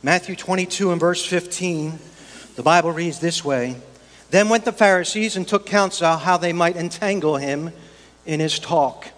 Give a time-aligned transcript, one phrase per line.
[0.00, 1.98] Matthew 22 and verse 15,
[2.54, 3.76] the Bible reads this way
[4.30, 7.72] Then went the Pharisees and took counsel how they might entangle him
[8.24, 9.08] in his talk.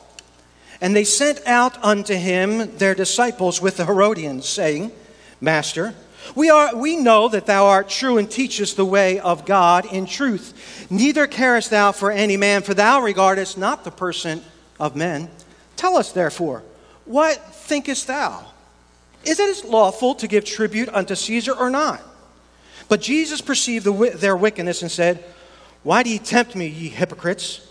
[0.80, 4.90] And they sent out unto him their disciples with the Herodians, saying,
[5.38, 5.94] Master,
[6.34, 10.06] we, are, we know that thou art true and teachest the way of God in
[10.06, 10.86] truth.
[10.90, 14.42] Neither carest thou for any man, for thou regardest not the person
[14.78, 15.28] of men.
[15.76, 16.62] Tell us, therefore,
[17.04, 18.49] what thinkest thou?
[19.24, 22.02] Is it lawful to give tribute unto Caesar or not?
[22.88, 25.24] But Jesus perceived the, their wickedness and said,
[25.82, 27.66] Why do ye tempt me, ye hypocrites?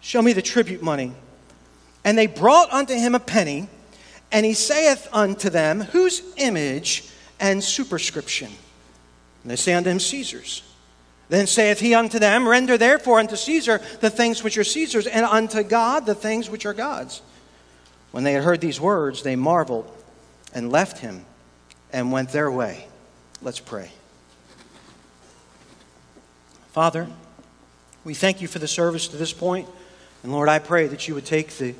[0.00, 1.12] Show me the tribute money.
[2.04, 3.68] And they brought unto him a penny,
[4.30, 7.08] and he saith unto them, Whose image
[7.40, 8.50] and superscription?
[9.42, 10.62] And they say unto him, Caesar's.
[11.28, 15.24] Then saith he unto them, Render therefore unto Caesar the things which are Caesar's, and
[15.24, 17.22] unto God the things which are God's.
[18.10, 19.90] When they had heard these words, they marveled
[20.54, 21.24] and left him
[21.92, 22.86] and went their way.
[23.40, 23.90] Let's pray.
[26.72, 27.08] Father,
[28.04, 29.68] we thank you for the service to this point.
[30.22, 31.74] And Lord, I pray that you would take the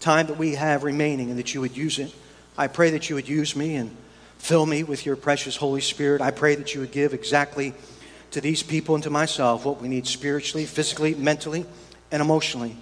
[0.00, 2.14] time that we have remaining and that you would use it.
[2.56, 3.94] I pray that you would use me and
[4.38, 6.20] fill me with your precious Holy Spirit.
[6.20, 7.74] I pray that you would give exactly
[8.30, 11.64] to these people and to myself what we need spiritually, physically, mentally,
[12.10, 12.76] and emotionally.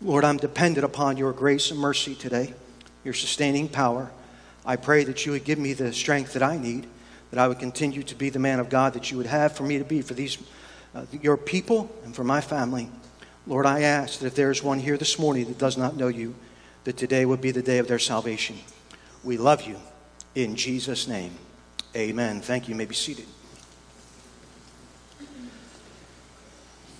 [0.00, 2.54] Lord, I'm dependent upon your grace and mercy today,
[3.04, 4.10] your sustaining power.
[4.68, 6.86] I pray that you would give me the strength that I need,
[7.30, 9.62] that I would continue to be the man of God that you would have for
[9.62, 10.36] me to be for these
[10.94, 12.90] uh, your people and for my family.
[13.46, 16.08] Lord, I ask that if there is one here this morning that does not know
[16.08, 16.34] you,
[16.84, 18.58] that today would be the day of their salvation.
[19.24, 19.76] We love you.
[20.34, 21.32] In Jesus' name,
[21.96, 22.42] amen.
[22.42, 22.74] Thank you.
[22.74, 23.26] You may be seated.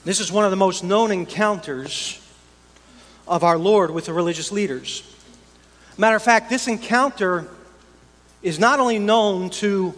[0.07, 2.19] This is one of the most known encounters
[3.27, 5.03] of our Lord with the religious leaders.
[5.99, 7.47] Matter of fact, this encounter
[8.43, 9.95] is not only known to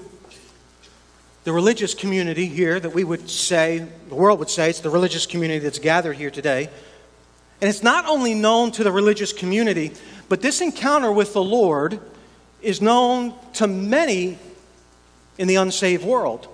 [1.45, 5.27] the religious community here that we would say, the world would say, it's the religious
[5.27, 6.69] community that's gathered here today.
[7.61, 9.93] And it's not only known to the religious community,
[10.29, 12.01] but this encounter with the Lord
[12.63, 14.39] is known to many
[15.39, 16.49] in the unsaved world.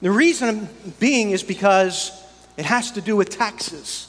[0.00, 0.68] The reason
[1.00, 2.12] being is because
[2.56, 4.07] it has to do with taxes.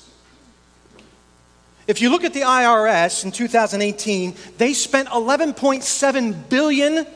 [1.89, 7.07] If you look at the IRS in 2018, they spent $11.7 billion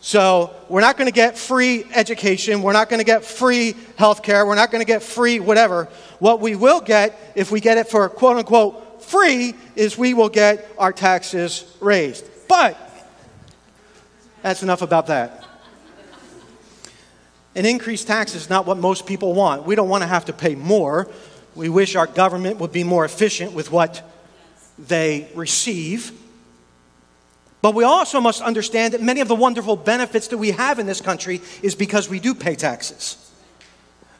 [0.00, 2.62] So, we're not going to get free education.
[2.62, 4.46] We're not going to get free health care.
[4.46, 5.88] We're not going to get free whatever.
[6.20, 10.28] What we will get, if we get it for quote unquote free is we will
[10.28, 12.24] get our taxes raised.
[12.48, 12.76] But
[14.42, 15.44] that's enough about that.
[17.54, 19.64] An increased tax is not what most people want.
[19.64, 21.08] We don't want to have to pay more.
[21.54, 24.02] We wish our government would be more efficient with what
[24.78, 26.12] they receive.
[27.60, 30.86] But we also must understand that many of the wonderful benefits that we have in
[30.86, 33.27] this country is because we do pay taxes.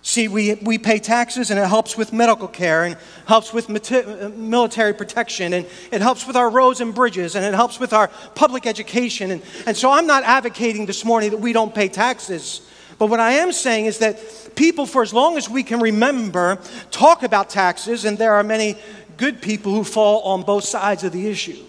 [0.08, 2.96] See, we, we pay taxes and it helps with medical care and
[3.26, 7.52] helps with uh, military protection and it helps with our roads and bridges and it
[7.52, 9.30] helps with our public education.
[9.32, 12.66] And, and so I'm not advocating this morning that we don't pay taxes.
[12.98, 14.18] But what I am saying is that
[14.56, 16.58] people, for as long as we can remember,
[16.90, 18.78] talk about taxes, and there are many
[19.18, 21.62] good people who fall on both sides of the issue.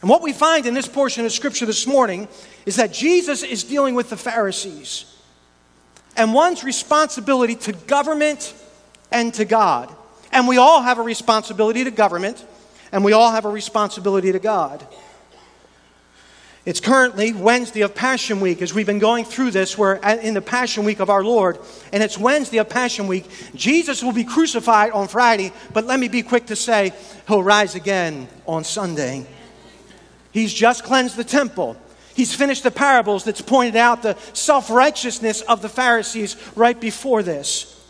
[0.00, 2.28] And what we find in this portion of Scripture this morning
[2.64, 5.16] is that Jesus is dealing with the Pharisees
[6.18, 8.52] and one's responsibility to government
[9.10, 9.94] and to God.
[10.32, 12.44] And we all have a responsibility to government,
[12.92, 14.86] and we all have a responsibility to God.
[16.66, 19.78] It's currently Wednesday of Passion Week as we've been going through this.
[19.78, 21.58] We're in the Passion Week of our Lord,
[21.94, 23.24] and it's Wednesday of Passion Week.
[23.54, 26.92] Jesus will be crucified on Friday, but let me be quick to say
[27.26, 29.24] he'll rise again on Sunday.
[30.30, 31.76] He's just cleansed the temple.
[32.18, 37.22] He's finished the parables that's pointed out the self righteousness of the Pharisees right before
[37.22, 37.80] this.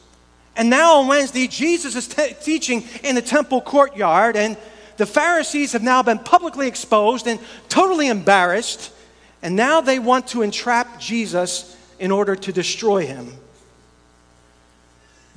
[0.54, 4.58] And now on Wednesday, Jesus is t- teaching in the temple courtyard, and
[4.98, 7.40] the Pharisees have now been publicly exposed and
[7.70, 8.92] totally embarrassed.
[9.40, 13.32] And now they want to entrap Jesus in order to destroy him.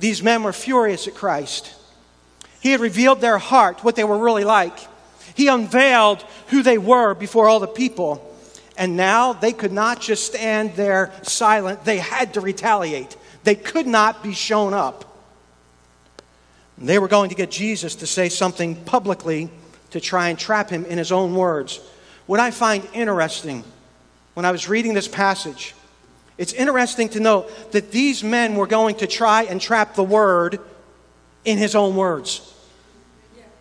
[0.00, 1.74] These men were furious at Christ.
[2.60, 4.78] He had revealed their heart, what they were really like.
[5.34, 8.28] He unveiled who they were before all the people.
[8.76, 13.16] And now they could not just stand there silent, they had to retaliate.
[13.44, 15.08] They could not be shown up.
[16.78, 19.50] They were going to get Jesus to say something publicly
[19.90, 21.80] to try and trap him in his own words.
[22.26, 23.62] What I find interesting
[24.34, 25.74] when I was reading this passage,
[26.38, 30.60] it's interesting to note that these men were going to try and trap the word
[31.44, 32.51] in his own words.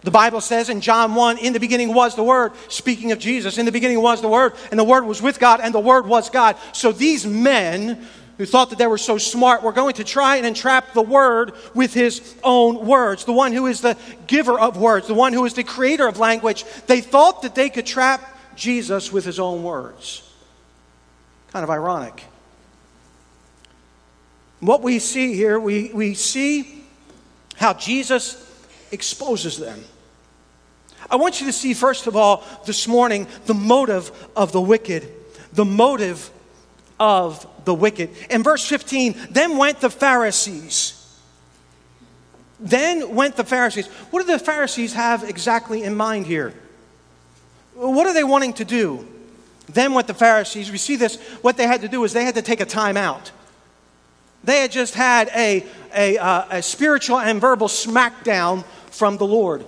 [0.04, 3.58] The Bible says in John 1, in the beginning was the Word, speaking of Jesus.
[3.58, 6.08] In the beginning was the Word, and the Word was with God, and the Word
[6.08, 6.56] was God.
[6.74, 8.08] So these men
[8.40, 11.54] who thought that they were so smart were going to try and entrap the Word
[11.76, 13.26] with his own words.
[13.26, 13.96] The one who is the
[14.26, 16.66] giver of words, the one who is the creator of language.
[16.88, 20.28] They thought that they could trap Jesus with his own words.
[21.52, 22.24] Kind of ironic.
[24.60, 26.84] What we see here, we, we see
[27.56, 28.48] how Jesus
[28.92, 29.84] exposes them.
[31.12, 35.12] I want you to see, first of all, this morning, the motive of the wicked.
[35.52, 36.32] The motive
[36.98, 38.12] of the wicked.
[38.30, 40.98] In verse 15, then went the Pharisees.
[42.62, 43.88] Then went the Pharisees.
[43.88, 46.54] What do the Pharisees have exactly in mind here?
[47.74, 49.06] What are they wanting to do?
[49.68, 50.72] Then went the Pharisees.
[50.72, 51.20] We see this.
[51.42, 53.32] What they had to do is they had to take a time out.
[54.44, 59.66] They had just had a, a, uh, a spiritual and verbal smackdown from the Lord.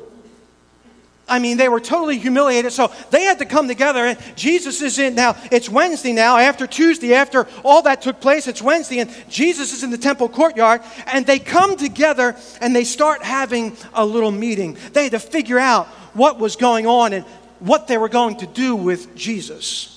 [1.28, 2.74] I mean, they were totally humiliated.
[2.74, 4.06] So they had to come together.
[4.06, 5.36] And Jesus is in now.
[5.52, 6.38] It's Wednesday now.
[6.38, 10.28] After Tuesday, after all that took place, it's Wednesday, and Jesus is in the temple
[10.28, 10.82] courtyard.
[11.08, 14.78] And they come together and they start having a little meeting.
[14.92, 17.26] They had to figure out what was going on and
[17.60, 19.90] what they were going to do with Jesus.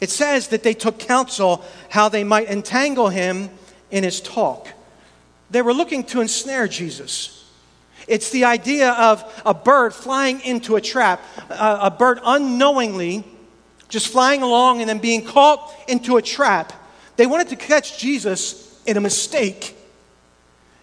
[0.00, 3.50] It says that they took counsel how they might entangle him
[3.90, 4.66] in his talk.
[5.50, 7.39] They were looking to ensnare Jesus.
[8.06, 13.24] It's the idea of a bird flying into a trap, a bird unknowingly
[13.88, 16.72] just flying along and then being caught into a trap.
[17.16, 19.76] They wanted to catch Jesus in a mistake.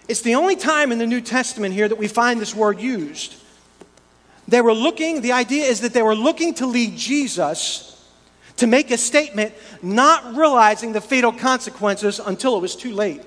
[0.08, 3.36] It's the only time in the New Testament here that we find this word used.
[4.48, 7.94] They were looking, the idea is that they were looking to lead Jesus
[8.58, 13.22] to make a statement, not realizing the fatal consequences until it was too late.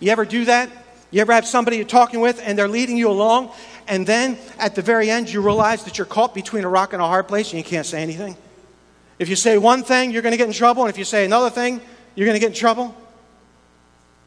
[0.00, 0.70] You ever do that?
[1.10, 3.52] You ever have somebody you're talking with and they're leading you along,
[3.86, 7.00] and then at the very end you realize that you're caught between a rock and
[7.00, 8.36] a hard place and you can't say anything?
[9.18, 11.24] If you say one thing, you're going to get in trouble, and if you say
[11.24, 11.80] another thing,
[12.14, 12.94] you're going to get in trouble.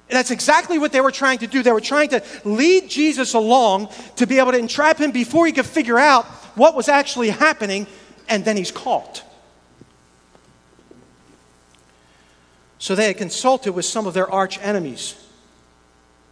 [0.08, 1.62] That's exactly what they were trying to do.
[1.62, 5.52] They were trying to lead Jesus along to be able to entrap him before he
[5.52, 7.86] could figure out what was actually happening,
[8.28, 9.24] and then he's caught.
[12.80, 15.16] So they had consulted with some of their arch enemies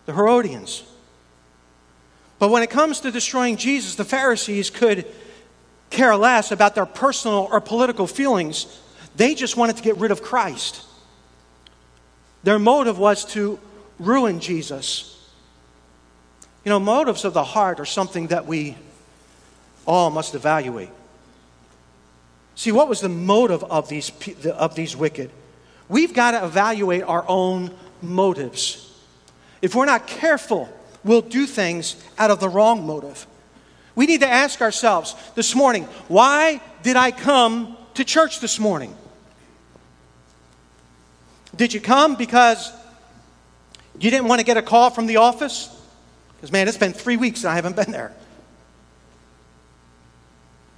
[0.07, 0.83] the Herodians.
[2.39, 5.06] But when it comes to destroying Jesus, the Pharisees could
[5.89, 8.81] care less about their personal or political feelings.
[9.15, 10.83] They just wanted to get rid of Christ.
[12.44, 13.59] Their motive was to
[14.00, 15.13] ruin Jesus.
[16.63, 18.77] You know, motives of the heart are something that we
[19.86, 20.89] all must evaluate.
[22.56, 24.12] See, what was the motive of these,
[24.45, 25.31] of these wicked?
[25.89, 28.87] We've got to evaluate our own motives.
[29.62, 30.70] If we're not careful,
[31.04, 33.26] we'll do things out of the wrong motive.
[33.96, 38.96] We need to ask ourselves this morning why did I come to church this morning?
[41.56, 42.72] Did you come because
[44.00, 45.74] you didn't want to get a call from the office?
[46.36, 48.14] Because, man, it's been three weeks and I haven't been there.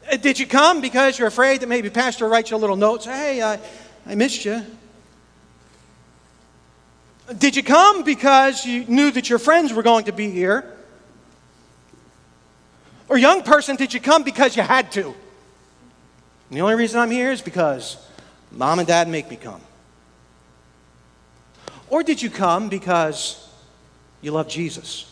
[0.10, 3.04] Uh, did you come because you're afraid that maybe Pastor writes you a little note,
[3.04, 3.60] say, hey, I,
[4.08, 4.66] I missed you?
[7.38, 10.76] Did you come because you knew that your friends were going to be here?
[13.08, 15.06] Or, young person, did you come because you had to?
[16.50, 17.98] And the only reason I'm here is because
[18.52, 19.62] mom and dad make me come.
[21.90, 23.48] Or did you come because
[24.22, 25.06] you love Jesus?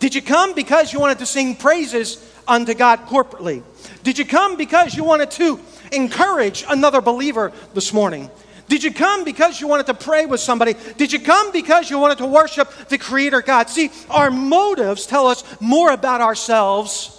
[0.00, 3.62] Did you come because you wanted to sing praises unto God corporately?
[4.02, 5.60] Did you come because you wanted to
[5.92, 8.30] encourage another believer this morning?
[8.68, 10.74] Did you come because you wanted to pray with somebody?
[10.96, 13.70] Did you come because you wanted to worship the Creator God?
[13.70, 17.18] See, our motives tell us more about ourselves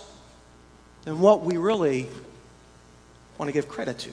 [1.04, 2.08] than what we really
[3.38, 4.12] want to give credit to.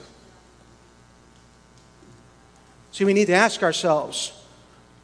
[2.91, 4.31] See, we need to ask ourselves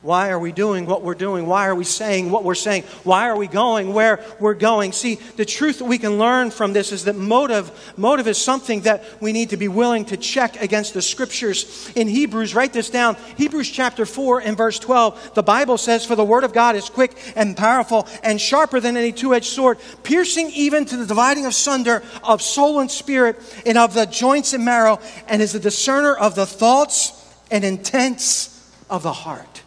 [0.03, 1.48] Why are we doing what we're doing?
[1.48, 2.83] Why are we saying what we're saying?
[3.05, 4.91] Why are we going where we're going?
[4.91, 8.81] See, the truth that we can learn from this is that motive, motive is something
[8.81, 11.89] that we need to be willing to check against the scriptures.
[11.95, 13.15] In Hebrews, write this down.
[13.38, 16.89] Hebrews chapter 4 and verse 12, the Bible says, For the word of God is
[16.89, 21.45] quick and powerful and sharper than any two edged sword, piercing even to the dividing
[21.45, 25.62] of sunder of soul and spirit and of the joints and marrow, and is a
[25.62, 28.50] discerner of the thoughts and intents
[28.89, 29.62] of the heart.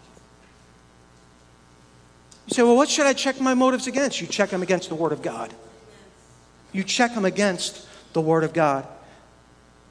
[2.46, 4.20] You say, well, what should I check my motives against?
[4.20, 5.52] You check them against the Word of God.
[6.72, 8.86] You check them against the Word of God.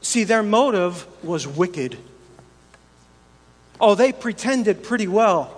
[0.01, 1.97] See, their motive was wicked.
[3.81, 5.51] Oh, they pretended pretty well.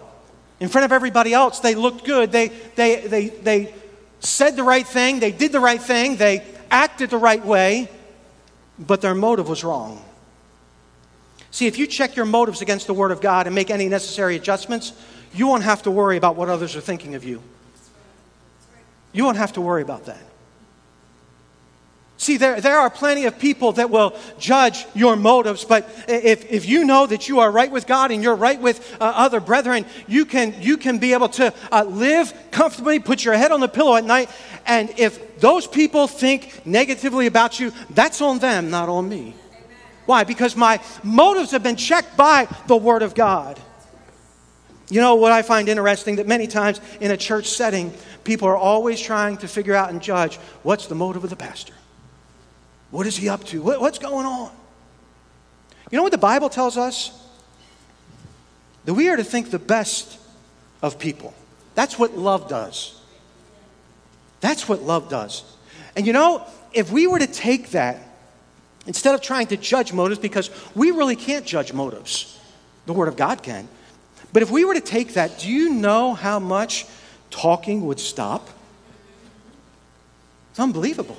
[0.60, 2.32] In front of everybody else, they looked good.
[2.32, 3.75] They, they, they, they
[4.20, 5.20] said the right thing.
[5.20, 6.16] They did the right thing.
[6.16, 7.89] They acted the right way.
[8.80, 10.04] But their motive was wrong.
[11.51, 14.36] See, if you check your motives against the Word of God and make any necessary
[14.36, 14.94] adjustments,
[15.38, 17.41] you won't have to worry about what others are thinking of you.
[19.13, 20.20] You won't have to worry about that.
[22.20, 26.67] See, there, there are plenty of people that will judge your motives, but if, if
[26.67, 29.86] you know that you are right with God and you're right with uh, other brethren,
[30.08, 33.67] you can, you can be able to uh, live comfortably, put your head on the
[33.67, 34.32] pillow at night,
[34.65, 39.36] and if those people think negatively about you, that's on them, not on me.
[40.08, 40.24] Why?
[40.24, 43.60] Because my motives have been checked by the Word of God.
[44.89, 48.56] You know what I find interesting that many times in a church setting, people are
[48.56, 51.74] always trying to figure out and judge what's the motive of the pastor?
[52.91, 53.62] What is he up to?
[53.62, 54.51] what's going on?
[55.91, 57.12] You know what the Bible tells us?
[58.86, 60.17] That we are to think the best
[60.82, 61.34] of people.
[61.75, 63.00] That's what love does.
[64.39, 65.44] That's what love does.
[65.96, 68.00] And you know, if we were to take that,
[68.86, 72.39] instead of trying to judge motives, because we really can't judge motives,
[72.86, 73.67] the Word of God can.
[74.38, 76.86] But if we were to take that, do you know how much
[77.32, 78.48] talking would stop?
[80.51, 81.17] It's unbelievable.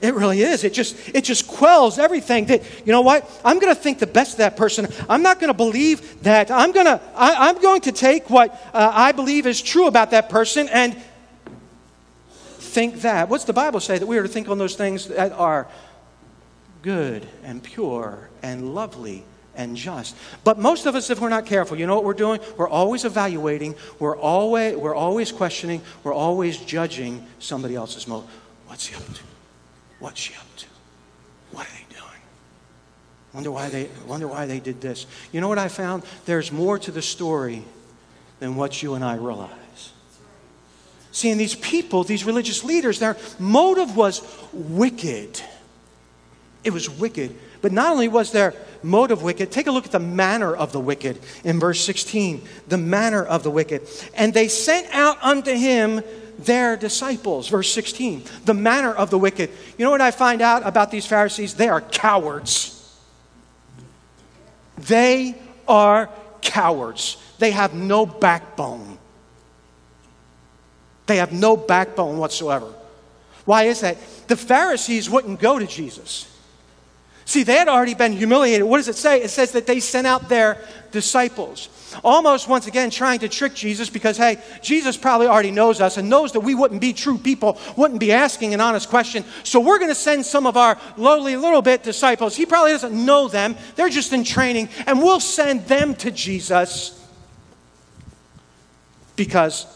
[0.00, 0.62] It really is.
[0.62, 2.44] It just it just quells everything.
[2.44, 3.28] That you know what?
[3.44, 4.86] I'm going to think the best of that person.
[5.08, 6.52] I'm not going to believe that.
[6.52, 10.12] I'm going to I, am going to take what uh, I believe is true about
[10.12, 10.96] that person and
[12.58, 13.28] think that.
[13.28, 15.66] What's the Bible say that we are to think on those things that are
[16.80, 19.24] good and pure and lovely
[19.56, 20.16] and just.
[20.42, 22.40] But most of us, if we're not careful, you know what we're doing?
[22.56, 28.30] We're always evaluating, we're always, we're always questioning, we're always judging somebody else's motive.
[28.66, 29.20] What's he up to?
[29.98, 30.66] What's she up to?
[31.52, 32.20] What are they doing?
[33.32, 35.06] Wonder why they wonder why they did this.
[35.32, 36.04] You know what I found?
[36.24, 37.64] There's more to the story
[38.40, 39.50] than what you and I realize.
[41.12, 44.20] Seeing these people, these religious leaders, their motive was
[44.52, 45.40] wicked.
[46.64, 47.36] It was wicked.
[47.64, 48.52] But not only was their
[48.82, 52.46] motive wicked, take a look at the manner of the wicked in verse 16.
[52.68, 53.88] The manner of the wicked.
[54.12, 56.02] And they sent out unto him
[56.38, 57.48] their disciples.
[57.48, 58.24] Verse 16.
[58.44, 59.48] The manner of the wicked.
[59.78, 61.54] You know what I find out about these Pharisees?
[61.54, 62.94] They are cowards.
[64.76, 65.34] They
[65.66, 66.10] are
[66.42, 67.16] cowards.
[67.38, 68.98] They have no backbone.
[71.06, 72.74] They have no backbone whatsoever.
[73.46, 73.96] Why is that?
[74.28, 76.28] The Pharisees wouldn't go to Jesus.
[77.26, 78.66] See, they had already been humiliated.
[78.66, 79.22] What does it say?
[79.22, 80.58] It says that they sent out their
[80.90, 81.68] disciples.
[82.02, 86.10] Almost once again trying to trick Jesus because, hey, Jesus probably already knows us and
[86.10, 89.24] knows that we wouldn't be true people, wouldn't be asking an honest question.
[89.42, 92.36] So we're going to send some of our lowly little bit disciples.
[92.36, 97.00] He probably doesn't know them, they're just in training, and we'll send them to Jesus
[99.16, 99.66] because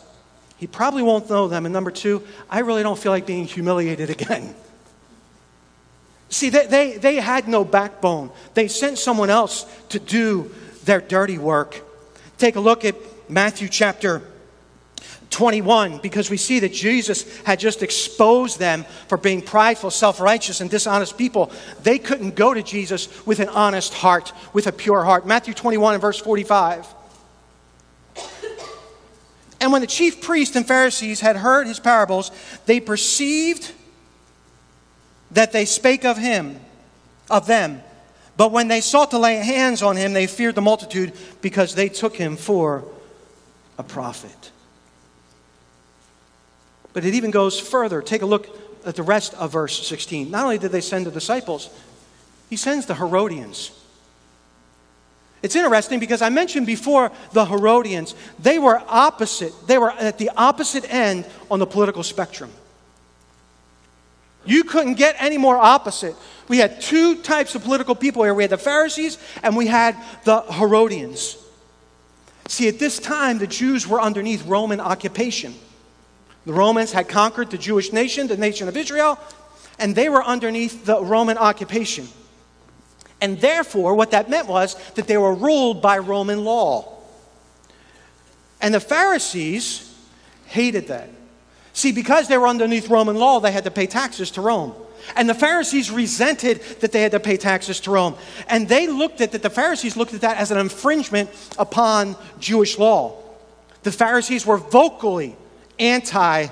[0.56, 1.66] he probably won't know them.
[1.66, 4.54] And number two, I really don't feel like being humiliated again.
[6.28, 8.30] See, they, they, they had no backbone.
[8.54, 10.54] They sent someone else to do
[10.84, 11.82] their dirty work.
[12.36, 12.96] Take a look at
[13.28, 14.22] Matthew chapter
[15.30, 20.60] 21 because we see that Jesus had just exposed them for being prideful, self righteous,
[20.60, 21.50] and dishonest people.
[21.82, 25.26] They couldn't go to Jesus with an honest heart, with a pure heart.
[25.26, 26.86] Matthew 21 and verse 45.
[29.60, 32.30] And when the chief priests and Pharisees had heard his parables,
[32.66, 33.72] they perceived
[35.30, 36.58] that they spake of him,
[37.30, 37.82] of them.
[38.36, 41.88] But when they sought to lay hands on him, they feared the multitude because they
[41.88, 42.84] took him for
[43.78, 44.52] a prophet.
[46.92, 48.00] But it even goes further.
[48.00, 48.48] Take a look
[48.86, 50.30] at the rest of verse 16.
[50.30, 51.68] Not only did they send the disciples,
[52.48, 53.72] he sends the Herodians.
[55.42, 59.52] It's interesting because I mentioned before the Herodians, they were opposite.
[59.66, 62.50] They were at the opposite end on the political spectrum.
[64.48, 66.16] You couldn't get any more opposite.
[66.48, 68.32] We had two types of political people here.
[68.32, 71.36] We had the Pharisees and we had the Herodians.
[72.48, 75.54] See, at this time, the Jews were underneath Roman occupation.
[76.46, 79.18] The Romans had conquered the Jewish nation, the nation of Israel,
[79.78, 82.08] and they were underneath the Roman occupation.
[83.20, 86.96] And therefore, what that meant was that they were ruled by Roman law.
[88.62, 89.94] And the Pharisees
[90.46, 91.10] hated that.
[91.78, 94.74] See, because they were underneath Roman law, they had to pay taxes to Rome.
[95.14, 98.16] And the Pharisees resented that they had to pay taxes to Rome.
[98.48, 102.80] And they looked at that, the Pharisees looked at that as an infringement upon Jewish
[102.80, 103.22] law.
[103.84, 105.36] The Pharisees were vocally
[105.78, 106.48] anti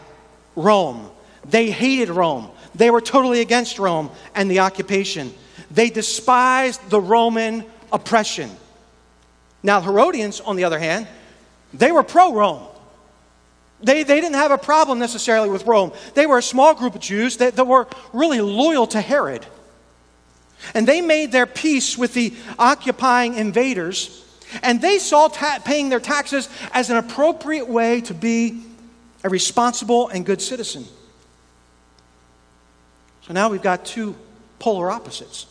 [0.54, 1.10] Rome.
[1.44, 2.48] They hated Rome.
[2.76, 5.34] They were totally against Rome and the occupation.
[5.72, 8.48] They despised the Roman oppression.
[9.64, 11.08] Now, Herodians, on the other hand,
[11.74, 12.62] they were pro Rome.
[13.82, 15.92] They, they didn't have a problem necessarily with Rome.
[16.14, 19.46] They were a small group of Jews that, that were really loyal to Herod.
[20.74, 24.24] And they made their peace with the occupying invaders,
[24.62, 28.62] and they saw ta- paying their taxes as an appropriate way to be
[29.22, 30.86] a responsible and good citizen.
[33.22, 34.16] So now we've got two
[34.58, 35.46] polar opposites.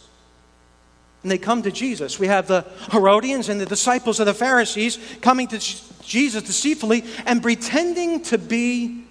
[1.25, 2.19] And they come to Jesus.
[2.19, 5.57] We have the Herodians and the disciples of the Pharisees coming to
[6.03, 9.05] Jesus deceitfully and pretending to be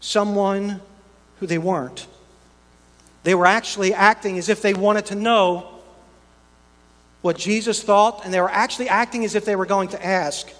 [0.00, 0.80] someone
[1.38, 2.08] who they weren't.
[3.22, 5.78] They were actually acting as if they wanted to know
[7.22, 10.52] what Jesus thought, and they were actually acting as if they were going to ask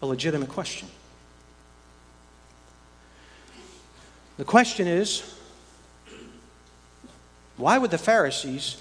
[0.00, 0.88] a legitimate question.
[4.38, 5.38] The question is
[7.62, 8.76] why would the Pharisees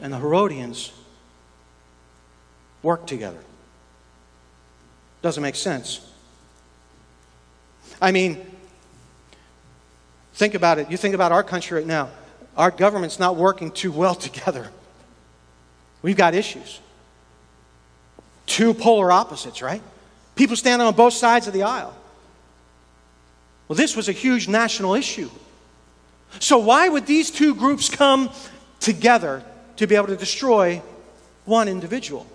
[0.00, 0.92] and the Herodians
[2.82, 3.38] work together?
[5.22, 6.00] Doesn't make sense.
[8.02, 8.44] I mean,
[10.34, 10.90] think about it.
[10.90, 12.10] You think about our country right now.
[12.56, 14.68] Our government's not working too well together.
[16.02, 16.80] We've got issues.
[18.46, 19.80] Two polar opposites, right?
[20.34, 21.94] People standing on both sides of the aisle.
[23.68, 25.30] Well, this was a huge national issue.
[26.40, 28.30] So, why would these two groups come
[28.80, 29.42] together
[29.76, 30.82] to be able to destroy
[31.44, 32.26] one individual?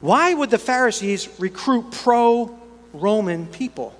[0.00, 2.58] Why would the Pharisees recruit pro
[2.92, 3.94] Roman people?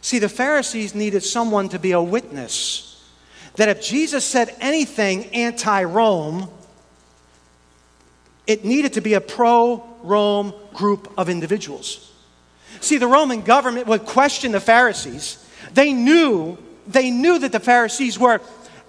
[0.00, 2.88] See, the Pharisees needed someone to be a witness
[3.56, 6.48] that if Jesus said anything anti Rome,
[8.46, 12.12] it needed to be a pro Rome group of individuals.
[12.80, 15.44] See, the Roman government would question the Pharisees.
[15.74, 18.40] They knew, they knew that the Pharisees were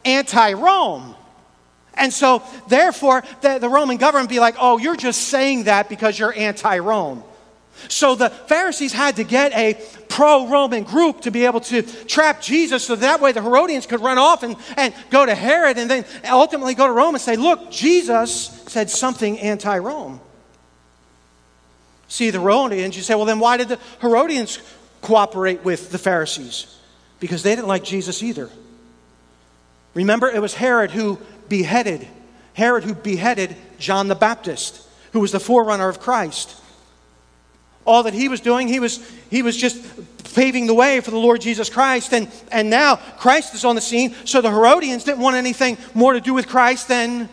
[0.05, 1.15] anti Rome.
[1.95, 6.17] And so, therefore, the, the, Roman government be like, oh, you're just saying that because
[6.17, 7.23] you're anti Rome.
[7.87, 12.41] So the Pharisees had to get a pro Roman group to be able to trap
[12.41, 15.89] Jesus so that way the Herodians could run off and, and go to Herod and
[15.89, 20.19] then ultimately go to Rome and say, look, Jesus said something anti Rome.
[22.09, 24.59] See, the Herodians, you say, well, then why did the Herodians
[25.01, 26.75] cooperate with the Pharisees?
[27.19, 28.49] Because they didn't like Jesus either.
[29.93, 32.07] Remember, it was Herod who beheaded,
[32.53, 36.55] Herod who beheaded John the Baptist, who was the forerunner of Christ.
[37.85, 39.83] All that he was doing, he was, he was just
[40.35, 42.13] paving the way for the Lord Jesus Christ.
[42.13, 46.13] And, and now Christ is on the scene, so the Herodians didn't want anything more
[46.13, 47.27] to do with Christ than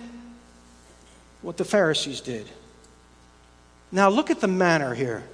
[1.43, 2.49] what the Pharisees did.
[3.93, 5.25] Now, look at the manner here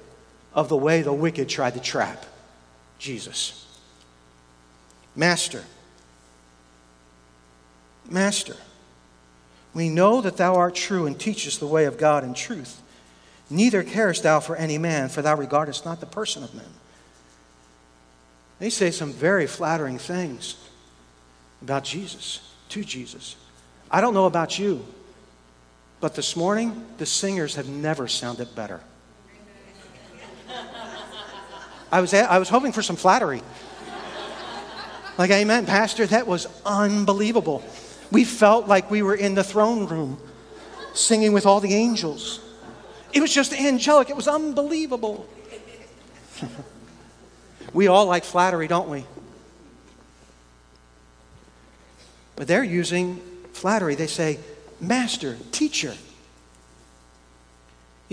[0.53, 2.25] of the way the wicked tried to trap
[2.99, 3.65] Jesus.
[5.15, 5.63] Master,
[8.09, 8.55] Master,
[9.73, 12.81] we know that thou art true and teachest the way of God in truth.
[13.49, 16.65] Neither carest thou for any man, for thou regardest not the person of men.
[18.59, 20.55] They say some very flattering things
[21.61, 23.35] about Jesus, to Jesus.
[23.89, 24.85] I don't know about you,
[25.99, 28.81] but this morning, the singers have never sounded better.
[31.93, 33.43] I was, I was hoping for some flattery.
[35.19, 37.63] Like, amen, Pastor, that was unbelievable.
[38.09, 40.19] We felt like we were in the throne room
[40.95, 42.39] singing with all the angels.
[43.13, 45.29] It was just angelic, it was unbelievable.
[47.73, 49.05] we all like flattery, don't we?
[52.35, 53.17] But they're using
[53.51, 53.93] flattery.
[53.93, 54.39] They say,
[54.81, 55.93] Master, teacher.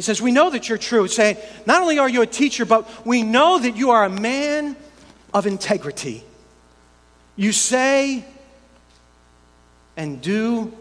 [0.01, 1.07] He says, We know that you're true.
[1.09, 1.37] Say,
[1.67, 4.75] not only are you a teacher, but we know that you are a man
[5.35, 6.25] of integrity.
[7.37, 8.25] You say
[9.99, 10.73] and do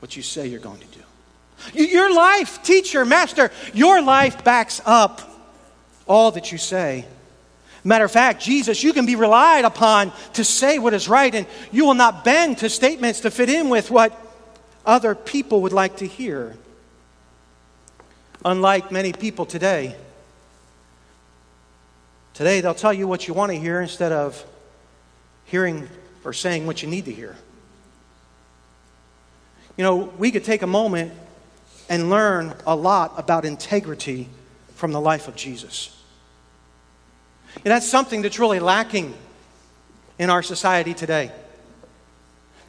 [0.00, 1.84] what you say you're going to do.
[1.84, 5.22] Your life, teacher, master, your life backs up
[6.04, 7.06] all that you say.
[7.84, 11.46] Matter of fact, Jesus, you can be relied upon to say what is right, and
[11.70, 14.20] you will not bend to statements to fit in with what
[14.84, 16.56] other people would like to hear.
[18.44, 19.94] Unlike many people today,
[22.34, 24.44] today they'll tell you what you want to hear instead of
[25.46, 25.88] hearing
[26.24, 27.36] or saying what you need to hear.
[29.76, 31.12] You know, we could take a moment
[31.88, 34.28] and learn a lot about integrity
[34.74, 35.90] from the life of Jesus.
[37.56, 39.14] And that's something that's really lacking
[40.18, 41.30] in our society today.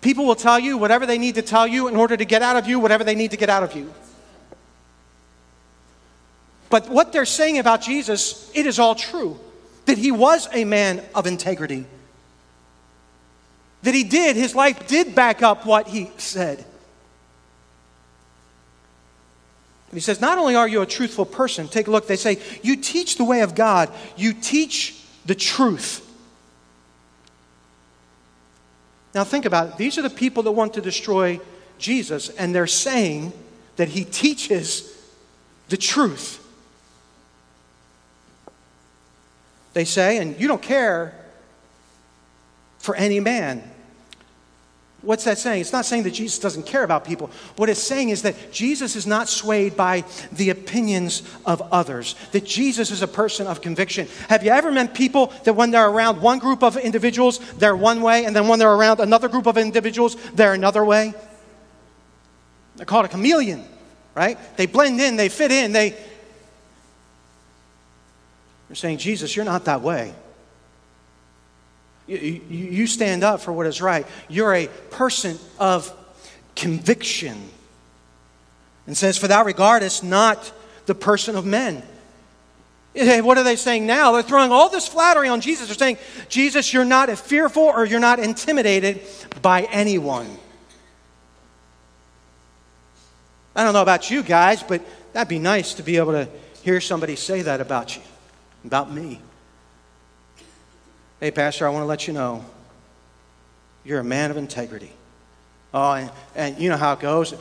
[0.06, 2.58] People will tell you whatever they need to tell you in order to get out
[2.58, 3.92] of you whatever they need to get out of you.
[6.70, 9.40] But what they're saying about Jesus, it is all true.
[9.86, 11.88] That he was a man of integrity.
[13.82, 16.64] That he did, his life did back up what he said.
[19.92, 22.76] he says, Not only are you a truthful person, take a look, they say, You
[22.76, 26.05] teach the way of God, you teach the truth.
[29.16, 29.78] Now, think about it.
[29.78, 31.40] These are the people that want to destroy
[31.80, 33.32] Jesus, and they're saying
[33.78, 34.94] that he teaches
[35.70, 36.46] the truth.
[39.74, 41.16] They say, and you don't care
[42.80, 43.64] for any man.
[45.06, 45.62] What's that saying?
[45.62, 47.30] It's not saying that Jesus doesn't care about people.
[47.58, 52.44] What it's saying is that Jesus is not swayed by the opinions of others, that
[52.44, 54.08] Jesus is a person of conviction.
[54.30, 58.02] Have you ever met people that when they're around one group of individuals, they're one
[58.02, 61.14] way, and then when they're around another group of individuals, they're another way?
[62.76, 63.64] They're called a chameleon,
[64.16, 64.40] right?
[64.58, 65.92] They blend in, they fit in, they.
[68.68, 70.16] They're saying, Jesus, you're not that way.
[72.08, 72.18] You,
[72.50, 74.06] you stand up for what is right.
[74.30, 75.92] You're a person of
[76.56, 77.50] conviction.
[78.88, 80.52] And says, For thou regardest not
[80.86, 81.82] the person of men.
[82.96, 84.14] What are they saying now?
[84.14, 85.68] They're throwing all this flattery on Jesus.
[85.68, 85.98] They're saying,
[86.30, 89.02] Jesus, you're not fearful or you're not intimidated
[89.42, 90.38] by anyone.
[93.54, 96.30] I don't know about you guys, but that'd be nice to be able to
[96.64, 98.02] hear somebody say that about you,
[98.64, 99.20] about me.
[101.26, 102.46] Hey, Pastor, I want to let you know
[103.84, 104.92] you're a man of integrity.
[105.74, 107.34] Oh, and, and you know how it goes.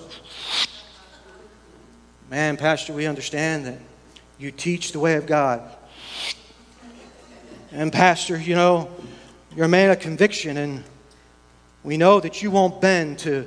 [2.30, 3.78] Man, Pastor, we understand that
[4.38, 5.60] you teach the way of God.
[7.72, 8.90] And, Pastor, you know,
[9.54, 10.82] you're a man of conviction, and
[11.82, 13.46] we know that you won't bend to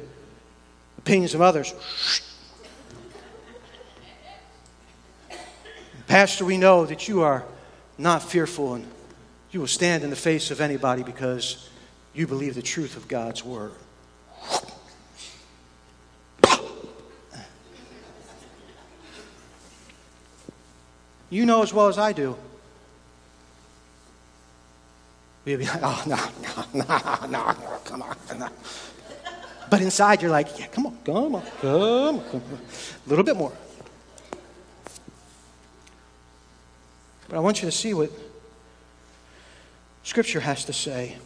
[1.00, 1.74] opinions of others.
[6.06, 7.44] Pastor, we know that you are
[7.98, 8.86] not fearful and
[9.52, 11.70] you will stand in the face of anybody because
[12.14, 13.72] you believe the truth of God's word.
[21.30, 22.38] You know as well as I do.
[25.44, 26.16] We'd be like, oh, no,
[26.74, 27.56] no, no, no,
[27.86, 28.16] come on.
[28.38, 28.50] No.
[29.70, 32.60] But inside, you're like, yeah, come on, come on, come on, come on.
[33.06, 33.54] A little bit more.
[37.28, 38.10] But I want you to see what
[40.08, 41.18] Scripture has to say.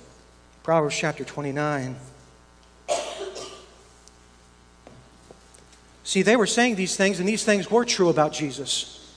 [0.63, 1.95] Proverbs chapter 29.
[6.03, 9.15] See, they were saying these things, and these things were true about Jesus.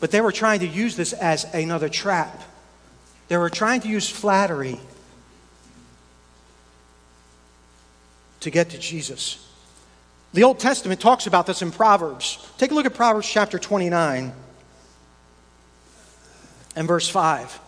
[0.00, 2.42] But they were trying to use this as another trap.
[3.28, 4.80] They were trying to use flattery
[8.40, 9.46] to get to Jesus.
[10.32, 12.50] The Old Testament talks about this in Proverbs.
[12.56, 14.32] Take a look at Proverbs chapter 29
[16.78, 17.58] and verse 5.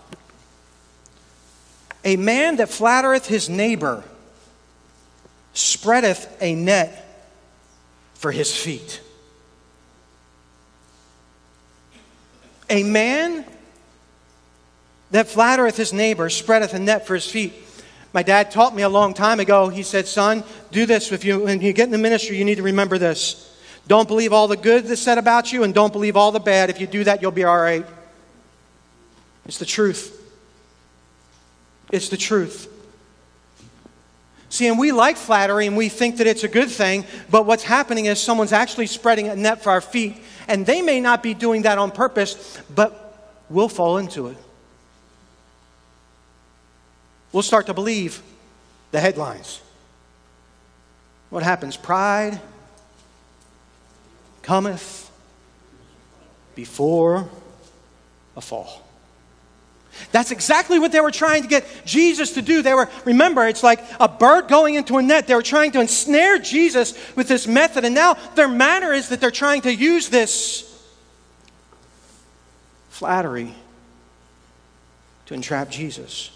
[2.05, 4.05] A man that flattereth his neighbor
[5.53, 7.27] spreadeth a net
[8.15, 9.01] for his feet.
[12.71, 13.45] A man
[15.11, 17.53] that flattereth his neighbor spreadeth a net for his feet.
[18.13, 19.71] My dad taught me a long time ago.
[19.71, 21.11] He said, Son, do this.
[21.11, 23.59] If you, when you get in the ministry, you need to remember this.
[23.89, 26.71] Don't believe all the good that's said about you, and don't believe all the bad.
[26.71, 27.85] If you do that, you'll be all right.
[29.51, 30.17] It's the truth.
[31.91, 32.73] It's the truth.
[34.49, 37.65] See, and we like flattery and we think that it's a good thing, but what's
[37.65, 41.35] happening is someone's actually spreading a net for our feet, and they may not be
[41.35, 44.37] doing that on purpose, but we'll fall into it.
[47.33, 48.23] We'll start to believe
[48.93, 49.61] the headlines.
[51.29, 51.77] What happens?
[51.77, 52.41] Pride
[54.43, 55.11] cometh
[56.55, 57.29] before
[58.37, 58.87] a fall.
[60.13, 62.63] That's exactly what they were trying to get Jesus to do.
[62.63, 65.27] They were, remember, it's like a bird going into a net.
[65.27, 67.85] They were trying to ensnare Jesus with this method.
[67.85, 70.67] And now their manner is that they're trying to use this
[72.89, 73.55] flattery
[75.27, 76.31] to entrap Jesus.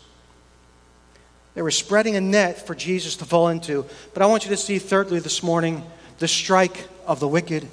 [1.54, 3.86] They were spreading a net for Jesus to fall into.
[4.12, 5.84] But I want you to see, thirdly, this morning,
[6.18, 7.68] the strike of the wicked.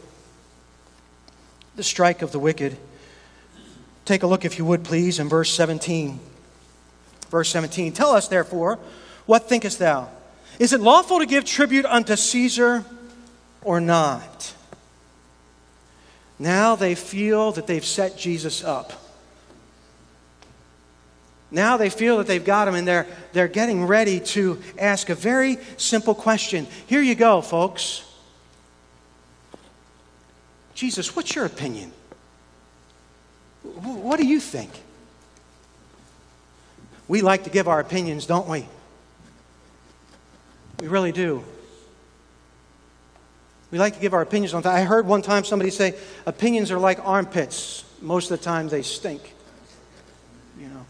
[1.75, 2.77] The strike of the wicked.
[4.05, 6.19] Take a look, if you would, please, in verse 17.
[7.29, 8.79] Verse 17 Tell us, therefore,
[9.25, 10.09] what thinkest thou?
[10.59, 12.83] Is it lawful to give tribute unto Caesar
[13.63, 14.53] or not?
[16.37, 18.93] Now they feel that they've set Jesus up.
[21.51, 25.15] Now they feel that they've got him and they're, they're getting ready to ask a
[25.15, 26.65] very simple question.
[26.87, 28.03] Here you go, folks.
[30.73, 31.91] Jesus, what's your opinion?
[33.63, 34.71] What do you think?
[37.07, 38.67] We like to give our opinions, don't we?
[40.79, 41.43] We really do.
[43.69, 44.73] We like to give our opinions on that.
[44.73, 45.95] I heard one time somebody say,
[46.25, 47.85] opinions are like armpits.
[48.01, 49.33] Most of the time they stink.
[50.59, 50.85] You know.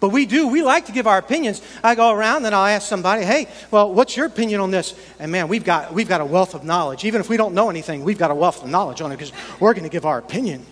[0.00, 0.48] But we do.
[0.48, 1.60] We like to give our opinions.
[1.82, 4.94] I go around and I'll ask somebody, hey, well, what's your opinion on this?
[5.18, 7.04] And man, we've got, we've got a wealth of knowledge.
[7.04, 9.32] Even if we don't know anything, we've got a wealth of knowledge on it because
[9.58, 10.64] we're going to give our opinion.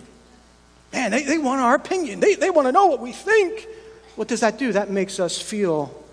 [0.92, 2.20] Man, they, they want our opinion.
[2.20, 3.66] They, they want to know what we think.
[4.14, 4.72] What does that do?
[4.72, 6.04] That makes us feel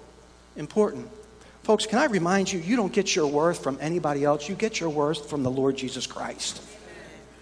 [0.56, 1.10] important.
[1.64, 4.50] Folks, can I remind you, you don't get your worth from anybody else.
[4.50, 6.62] You get your worth from the Lord Jesus Christ.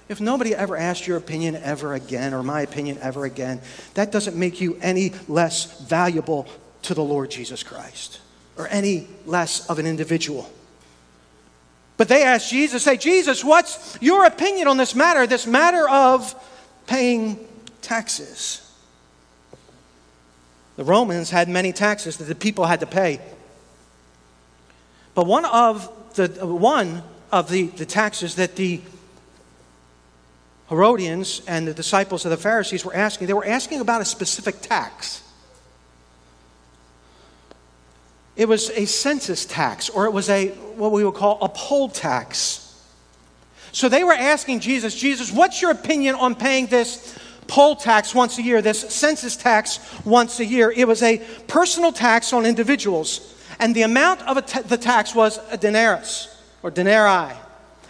[0.10, 3.62] If nobody ever asked your opinion ever again, or my opinion ever again,
[3.94, 6.48] that doesn't make you any less valuable
[6.84, 8.20] to the Lord Jesus Christ
[8.58, 10.52] or any less of an individual.
[11.98, 16.36] But they asked Jesus, say, Jesus, what's your opinion on this matter, this matter of
[16.92, 17.40] paying
[17.82, 18.70] taxes?
[20.76, 23.22] The Romans had many taxes that the people had to pay.
[25.16, 27.02] But one of the, one
[27.32, 28.82] of the, the taxes that the
[30.68, 34.60] Herodians and the disciples of the Pharisees were asking, they were asking about a specific
[34.60, 35.24] tax.
[38.36, 41.88] It was a census tax, or it was a what we would call a poll
[41.88, 42.71] tax.
[43.72, 48.38] So they were asking Jesus, Jesus, what's your opinion on paying this poll tax once
[48.38, 50.72] a year, this census tax once a year?
[50.76, 53.32] It was a personal tax on individuals
[53.62, 54.36] and the amount of
[54.68, 57.32] the tax was a denarius or denarii.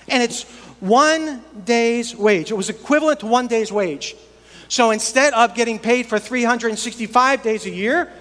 [0.10, 0.44] And it's
[0.82, 2.52] one day's wage.
[2.52, 4.16] It was equivalent to one day's wage.
[4.68, 8.12] So instead of getting paid for 365 days a year,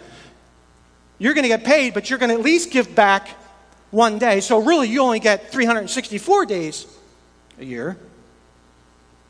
[1.19, 3.29] you're going to get paid, but you're going to at least give back
[3.91, 4.41] one day.
[4.41, 6.87] So really, you only get 364 days
[7.61, 7.97] a year.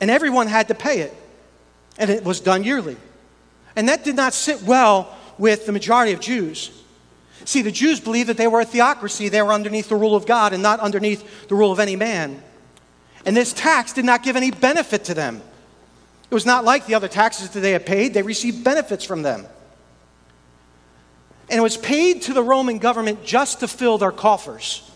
[0.01, 1.15] And everyone had to pay it.
[1.99, 2.97] And it was done yearly.
[3.77, 6.71] And that did not sit well with the majority of Jews.
[7.45, 9.29] See, the Jews believed that they were a theocracy.
[9.29, 12.43] They were underneath the rule of God and not underneath the rule of any man.
[13.27, 15.43] And this tax did not give any benefit to them.
[16.31, 19.23] It was not like the other taxes that they had paid, they received benefits from
[19.23, 19.47] them.
[21.49, 24.89] And it was paid to the Roman government just to fill their coffers.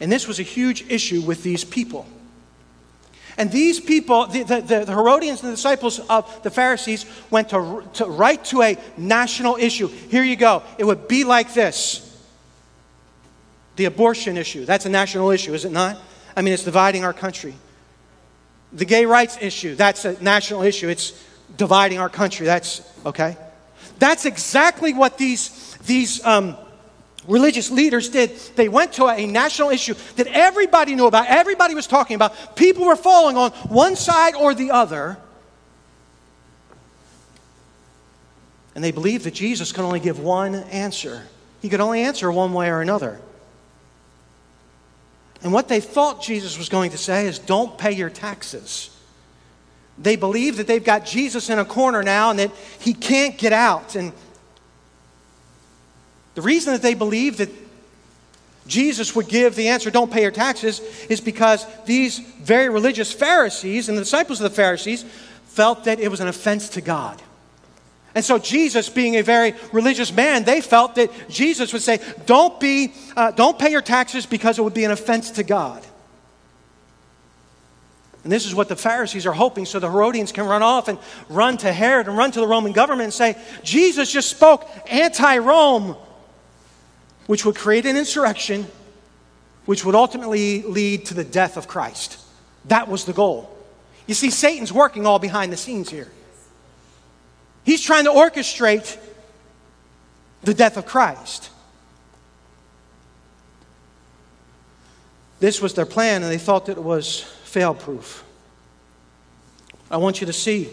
[0.00, 2.06] And this was a huge issue with these people.
[3.38, 7.84] And these people, the, the, the, Herodians and the disciples of the Pharisees, went to,
[7.94, 9.88] to right to a national issue.
[9.88, 10.62] Here you go.
[10.78, 12.02] It would be like this
[13.76, 14.64] the abortion issue.
[14.64, 15.98] That's a national issue, is it not?
[16.34, 17.54] I mean, it's dividing our country.
[18.72, 20.88] The gay rights issue, that's a national issue.
[20.88, 21.12] It's
[21.56, 22.46] dividing our country.
[22.46, 23.36] That's okay.
[23.98, 26.56] That's exactly what these, these um,
[27.28, 28.36] religious leaders did.
[28.56, 32.56] They went to a national issue that everybody knew about, everybody was talking about.
[32.56, 35.18] People were falling on one side or the other.
[38.74, 41.22] And they believed that Jesus could only give one answer.
[41.62, 43.20] He could only answer one way or another.
[45.42, 48.90] And what they thought Jesus was going to say is, don't pay your taxes.
[49.98, 53.52] They believe that they've got Jesus in a corner now and that he can't get
[53.52, 53.94] out.
[53.94, 54.12] And
[56.36, 57.50] the reason that they believed that
[58.66, 63.88] Jesus would give the answer, don't pay your taxes, is because these very religious Pharisees
[63.88, 65.04] and the disciples of the Pharisees
[65.46, 67.22] felt that it was an offense to God.
[68.14, 72.60] And so, Jesus, being a very religious man, they felt that Jesus would say, Don't,
[72.60, 75.82] be, uh, don't pay your taxes because it would be an offense to God.
[78.24, 80.98] And this is what the Pharisees are hoping so the Herodians can run off and
[81.30, 85.38] run to Herod and run to the Roman government and say, Jesus just spoke anti
[85.38, 85.96] Rome
[87.26, 88.66] which would create an insurrection,
[89.64, 92.18] which would ultimately lead to the death of Christ.
[92.66, 93.52] That was the goal.
[94.06, 96.10] You see, Satan's working all behind the scenes here.
[97.64, 98.96] He's trying to orchestrate
[100.42, 101.50] the death of Christ.
[105.40, 108.24] This was their plan, and they thought that it was fail proof.
[109.90, 110.70] I want you to see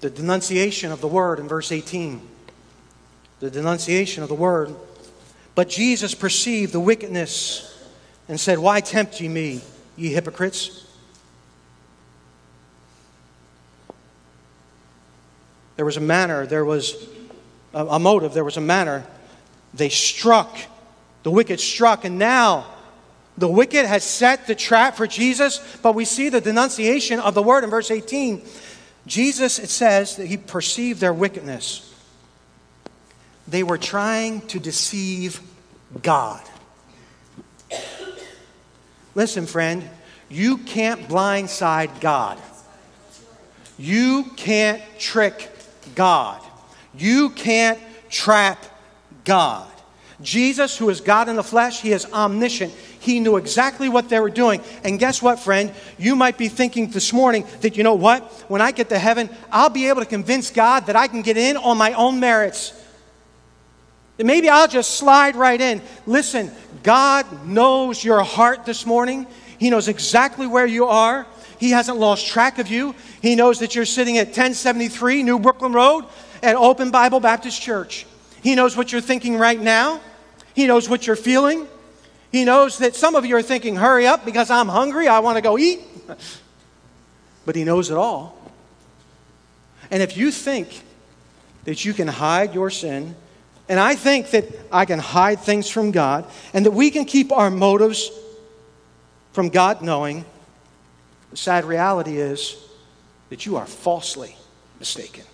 [0.00, 2.20] the denunciation of the word in verse 18.
[3.40, 4.74] The denunciation of the word.
[5.56, 7.74] But Jesus perceived the wickedness
[8.28, 9.62] and said, Why tempt ye me,
[9.96, 10.86] ye hypocrites?
[15.76, 17.08] There was a manner, there was
[17.74, 19.04] a, motive, there was a manner.
[19.72, 20.56] They struck.
[21.22, 22.66] The wicked struck, and now
[23.38, 27.42] the wicked has set the trap for Jesus, but we see the denunciation of the
[27.42, 28.42] word in verse 18.
[29.06, 31.85] Jesus, it says that he perceived their wickedness.
[33.48, 35.40] They were trying to deceive
[36.02, 36.42] God.
[39.14, 39.88] Listen, friend,
[40.28, 42.38] you can't blindside God.
[43.78, 45.50] You can't trick
[45.94, 46.42] God.
[46.96, 47.78] You can't
[48.10, 48.64] trap
[49.24, 49.70] God.
[50.22, 52.72] Jesus, who is God in the flesh, he is omniscient.
[52.72, 54.62] He knew exactly what they were doing.
[54.82, 55.72] And guess what, friend?
[55.98, 58.22] You might be thinking this morning that, you know what?
[58.48, 61.36] When I get to heaven, I'll be able to convince God that I can get
[61.36, 62.75] in on my own merits.
[64.18, 65.82] Maybe I'll just slide right in.
[66.06, 66.50] Listen,
[66.82, 69.26] God knows your heart this morning.
[69.58, 71.26] He knows exactly where you are.
[71.58, 72.94] He hasn't lost track of you.
[73.20, 76.04] He knows that you're sitting at 1073 New Brooklyn Road
[76.42, 78.06] at Open Bible Baptist Church.
[78.42, 80.00] He knows what you're thinking right now.
[80.54, 81.66] He knows what you're feeling.
[82.32, 85.08] He knows that some of you are thinking, hurry up because I'm hungry.
[85.08, 85.80] I want to go eat.
[87.44, 88.36] But He knows it all.
[89.88, 90.82] And if you think
[91.62, 93.14] that you can hide your sin,
[93.68, 97.32] and I think that I can hide things from God, and that we can keep
[97.32, 98.10] our motives
[99.32, 100.24] from God knowing,
[101.30, 102.56] the sad reality is
[103.28, 104.36] that you are falsely
[104.78, 105.24] mistaken.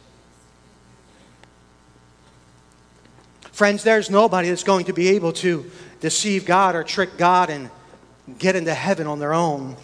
[3.53, 7.71] Friends, there's nobody that's going to be able to deceive God or trick God and
[8.39, 9.77] get into heaven on their own.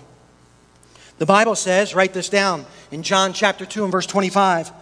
[1.18, 4.72] The Bible says, write this down in John chapter 2 and verse 25,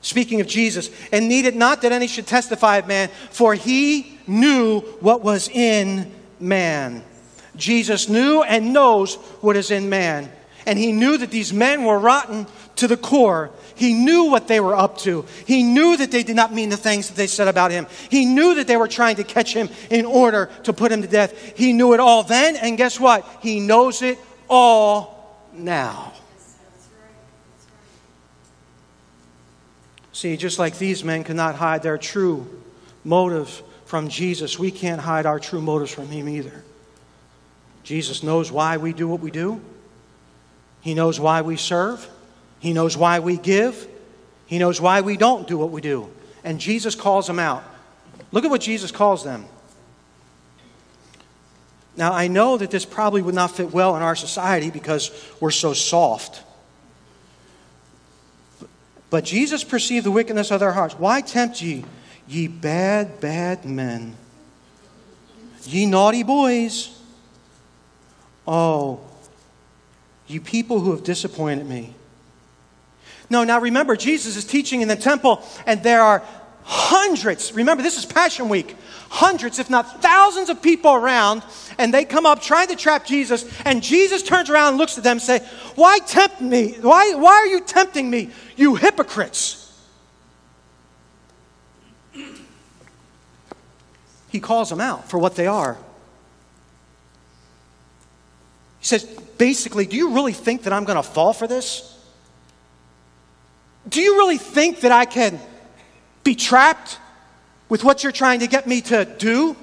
[0.00, 4.80] speaking of Jesus, and needed not that any should testify of man, for he knew
[5.00, 7.02] what was in man.
[7.56, 10.30] Jesus knew and knows what is in man.
[10.66, 13.50] And he knew that these men were rotten to the core.
[13.74, 15.24] He knew what they were up to.
[15.46, 17.86] He knew that they did not mean the things that they said about him.
[18.10, 21.08] He knew that they were trying to catch him in order to put him to
[21.08, 21.56] death.
[21.56, 23.26] He knew it all then, and guess what?
[23.42, 26.12] He knows it all now.
[30.20, 32.46] See, just like these men could not hide their true
[33.04, 36.62] motive from Jesus, we can't hide our true motives from him either.
[37.84, 39.62] Jesus knows why we do what we do.
[40.82, 42.06] He knows why we serve.
[42.58, 43.88] He knows why we give.
[44.44, 46.10] He knows why we don't do what we do.
[46.44, 47.64] And Jesus calls them out.
[48.30, 49.46] Look at what Jesus calls them.
[51.96, 55.50] Now, I know that this probably would not fit well in our society because we're
[55.50, 56.42] so soft.
[59.10, 60.94] But Jesus perceived the wickedness of their hearts.
[60.94, 61.84] Why tempt ye,
[62.28, 64.16] ye bad, bad men?
[65.64, 66.96] Ye naughty boys.
[68.46, 69.00] Oh,
[70.26, 71.94] ye people who have disappointed me.
[73.28, 76.22] No, now remember, Jesus is teaching in the temple, and there are
[76.64, 77.52] hundreds.
[77.52, 78.76] Remember, this is Passion Week.
[79.10, 81.42] Hundreds, if not thousands of people around,
[81.78, 85.04] and they come up trying to trap Jesus, and Jesus turns around and looks at
[85.04, 85.40] them and say,
[85.74, 86.76] Why tempt me?
[86.80, 89.60] Why, why are you tempting me, you hypocrites?
[94.30, 95.76] He calls them out for what they are.
[98.78, 99.04] He says,
[99.36, 101.98] basically, do you really think that I'm going to fall for this?
[103.88, 105.40] Do you really think that I can
[106.22, 106.98] be trapped
[107.70, 109.56] with what you're trying to get me to do?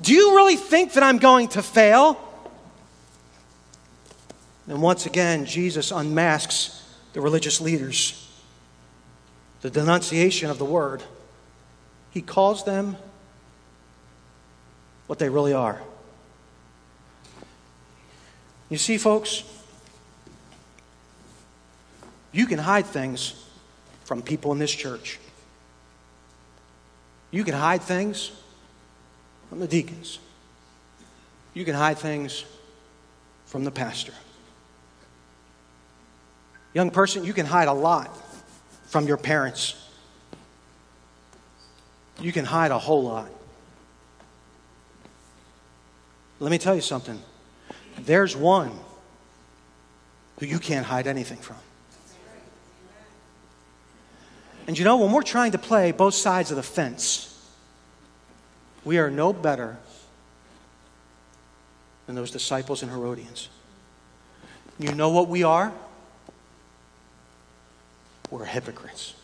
[0.00, 2.18] Do you really think that I'm going to fail?
[4.66, 8.28] And once again, Jesus unmasks the religious leaders,
[9.60, 11.02] the denunciation of the word.
[12.10, 12.96] He calls them
[15.06, 15.80] what they really are.
[18.70, 19.44] You see, folks,
[22.32, 23.34] you can hide things
[24.04, 25.18] from people in this church.
[27.32, 28.30] You can hide things
[29.48, 30.20] from the deacons.
[31.54, 32.44] You can hide things
[33.46, 34.12] from the pastor.
[36.74, 38.10] Young person, you can hide a lot
[38.86, 39.74] from your parents.
[42.20, 43.30] You can hide a whole lot.
[46.38, 47.20] Let me tell you something.
[48.00, 48.72] There's one
[50.38, 51.56] who you can't hide anything from.
[54.66, 57.28] And you know, when we're trying to play both sides of the fence,
[58.84, 59.76] we are no better
[62.06, 63.48] than those disciples and Herodians.
[64.78, 65.72] You know what we are?
[68.32, 69.14] we're hypocrites.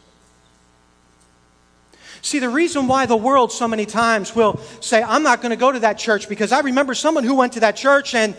[2.21, 5.57] See, the reason why the world so many times will say, I'm not going to
[5.57, 8.37] go to that church because I remember someone who went to that church and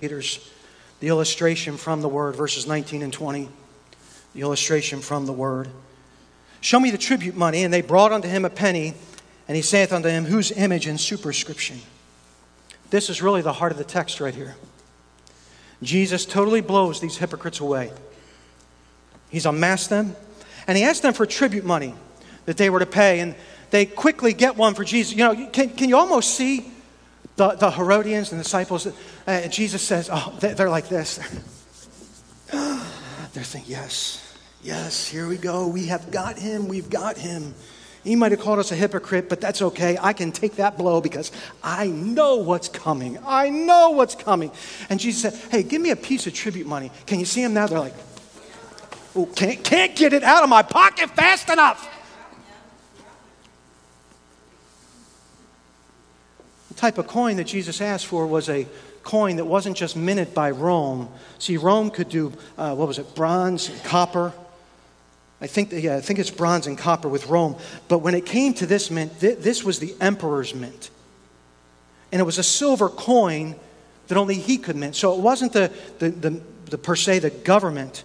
[0.00, 0.50] here's
[1.00, 3.48] the illustration from the word, verses 19 and 20.
[4.34, 5.68] The illustration from the word.
[6.62, 7.64] Show me the tribute money.
[7.64, 8.94] And they brought unto him a penny,
[9.46, 11.80] and he saith unto him, Whose image and superscription?
[12.88, 14.54] This is really the heart of the text right here.
[15.82, 17.90] Jesus totally blows these hypocrites away.
[19.28, 20.14] He's unmasked them,
[20.66, 21.94] and he asked them for tribute money
[22.44, 23.34] that they were to pay, and
[23.70, 25.12] they quickly get one for Jesus.
[25.12, 26.70] You know, can, can you almost see
[27.36, 28.86] the, the Herodians and disciples?
[29.26, 31.18] Uh, Jesus says, Oh, they're like this.
[32.52, 34.21] they're saying, Yes,
[34.62, 35.66] yes, here we go.
[35.68, 36.68] We have got him.
[36.68, 37.54] We've got him.
[38.04, 39.96] He might have called us a hypocrite, but that's okay.
[40.00, 41.30] I can take that blow because
[41.62, 43.18] I know what's coming.
[43.24, 44.50] I know what's coming.
[44.90, 46.90] And Jesus said, Hey, give me a piece of tribute money.
[47.06, 47.68] Can you see him now?
[47.68, 47.94] They're like,
[49.14, 51.88] Oh, can't, can't get it out of my pocket fast enough.
[56.68, 58.66] The type of coin that Jesus asked for was a
[59.04, 61.08] coin that wasn't just minted by Rome.
[61.38, 64.32] See, Rome could do, uh, what was it, bronze and copper.
[65.42, 67.56] I think, yeah, I think it's bronze and copper with Rome.
[67.88, 70.88] But when it came to this mint, th- this was the emperor's mint.
[72.12, 73.56] And it was a silver coin
[74.06, 74.94] that only he could mint.
[74.94, 78.04] So it wasn't the, the, the, the per se the government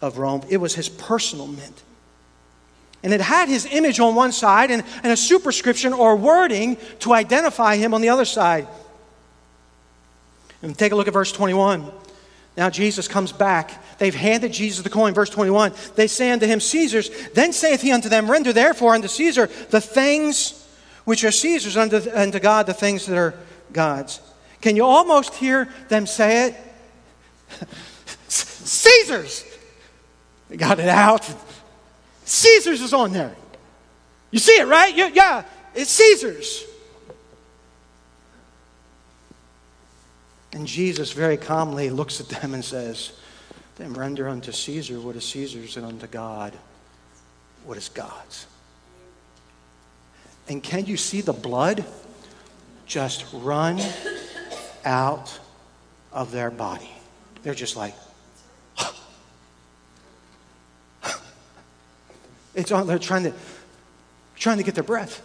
[0.00, 1.82] of Rome, it was his personal mint.
[3.02, 7.12] And it had his image on one side and, and a superscription or wording to
[7.12, 8.66] identify him on the other side.
[10.62, 11.90] And take a look at verse 21.
[12.60, 13.82] Now Jesus comes back.
[13.96, 15.14] They've handed Jesus the coin.
[15.14, 15.72] Verse 21.
[15.94, 17.08] They say unto him, Caesar's.
[17.28, 20.68] Then saith he unto them, Render therefore unto Caesar the things
[21.06, 23.32] which are Caesar's, unto, unto God the things that are
[23.72, 24.20] God's.
[24.60, 26.54] Can you almost hear them say it?
[28.28, 29.42] Caesar's.
[30.50, 31.34] They got it out.
[32.26, 33.34] Caesar's is on there.
[34.30, 34.94] You see it, right?
[34.94, 35.44] Yeah,
[35.74, 36.66] it's Caesar's.
[40.52, 43.12] And Jesus very calmly looks at them and says,
[43.76, 46.54] Then render unto Caesar what is Caesar's, and unto God
[47.64, 48.46] what is God's.
[50.48, 51.84] And can you see the blood
[52.86, 53.80] just run
[54.84, 55.38] out
[56.12, 56.90] of their body?
[57.42, 57.94] They're just like,
[62.54, 63.32] it's on, they're trying to,
[64.34, 65.22] trying to get their breath.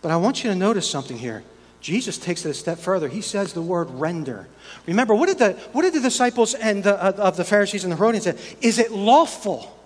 [0.00, 1.44] But I want you to notice something here.
[1.82, 3.08] Jesus takes it a step further.
[3.08, 4.48] He says the word render.
[4.86, 7.92] Remember, what did the, what did the disciples and the, uh, of the Pharisees and
[7.92, 8.56] the Herodians say?
[8.60, 9.78] Is it lawful?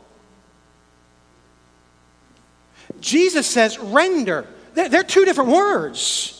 [3.01, 4.47] Jesus says render.
[4.75, 6.33] They're, they're two different words.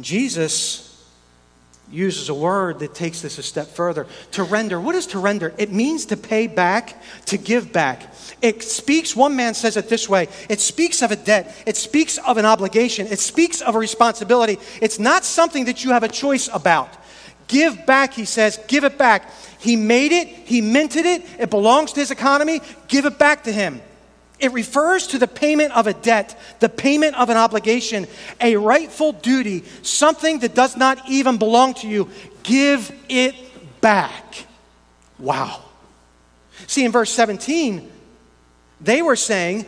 [0.00, 0.91] Jesus
[1.92, 4.06] uses a word that takes this a step further.
[4.32, 4.80] To render.
[4.80, 5.54] What is to render?
[5.58, 8.12] It means to pay back, to give back.
[8.40, 12.18] It speaks, one man says it this way it speaks of a debt, it speaks
[12.18, 14.58] of an obligation, it speaks of a responsibility.
[14.80, 16.88] It's not something that you have a choice about.
[17.46, 19.30] Give back, he says, give it back.
[19.58, 23.52] He made it, he minted it, it belongs to his economy, give it back to
[23.52, 23.80] him.
[24.42, 28.08] It refers to the payment of a debt, the payment of an obligation,
[28.40, 32.10] a rightful duty, something that does not even belong to you.
[32.42, 33.36] Give it
[33.80, 34.46] back.
[35.16, 35.62] Wow.
[36.66, 37.88] See, in verse 17,
[38.80, 39.64] they were saying,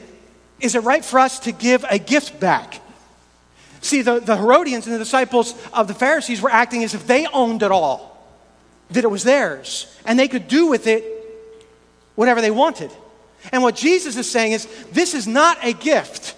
[0.59, 2.81] Is it right for us to give a gift back?
[3.81, 7.29] See, the, the Herodians and the disciples of the Pharisees were acting as if they
[7.29, 8.27] owned it all,
[8.91, 11.05] that it was theirs, and they could do with it
[12.17, 12.91] whatever they wanted.
[13.53, 16.37] And what Jesus is saying is this is not a gift.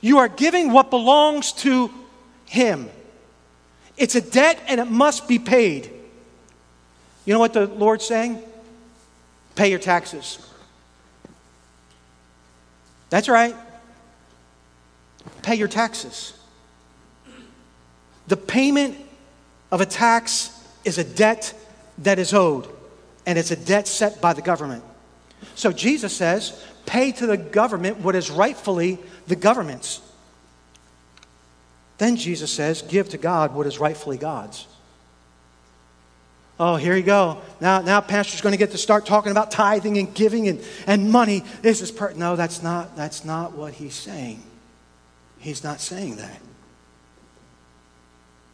[0.00, 1.90] You are giving what belongs to
[2.46, 2.90] Him.
[3.96, 5.90] It's a debt and it must be paid.
[7.24, 8.42] You know what the Lord's saying?
[9.54, 10.38] Pay your taxes.
[13.08, 13.54] That's right.
[15.42, 16.32] Pay your taxes.
[18.26, 18.96] The payment
[19.70, 20.50] of a tax
[20.84, 21.54] is a debt
[21.98, 22.68] that is owed,
[23.26, 24.82] and it's a debt set by the government.
[25.54, 30.00] So Jesus says, pay to the government what is rightfully the government's.
[31.98, 34.66] Then Jesus says, give to God what is rightfully God's.
[36.58, 37.38] Oh, here you go.
[37.60, 41.10] Now, now pastor's going to get to start talking about tithing and giving and, and
[41.10, 41.42] money.
[41.62, 44.42] This is per- no, that's not, that's not what he's saying.
[45.38, 46.40] He's not saying that.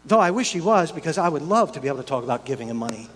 [0.07, 2.47] Though I wish he was, because I would love to be able to talk about
[2.47, 3.09] giving and money.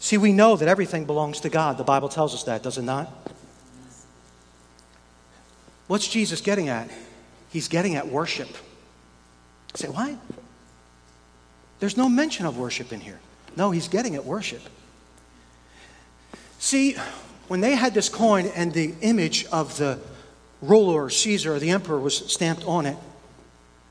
[0.00, 1.76] See, we know that everything belongs to God.
[1.76, 3.12] The Bible tells us that, does it not?
[5.86, 6.90] What's Jesus getting at?
[7.50, 8.48] He's getting at worship.
[9.74, 10.16] say, why?
[11.80, 13.20] There's no mention of worship in here.
[13.56, 14.62] No, he's getting at worship.
[16.58, 16.94] See,
[17.48, 19.98] when they had this coin and the image of the
[20.62, 22.96] ruler or Caesar or the emperor was stamped on it,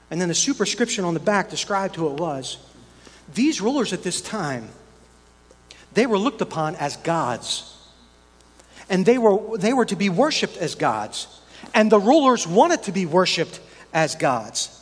[0.09, 2.57] and then the superscription on the back described who it was,
[3.33, 4.69] these rulers at this time,
[5.93, 7.75] they were looked upon as gods.
[8.89, 11.27] And they were, they were to be worshiped as gods.
[11.73, 13.59] And the rulers wanted to be worshiped
[13.93, 14.75] as gods.